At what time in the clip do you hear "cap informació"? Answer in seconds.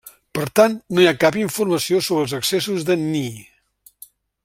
1.25-2.01